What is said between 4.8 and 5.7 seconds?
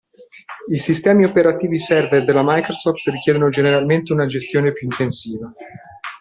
intensiva.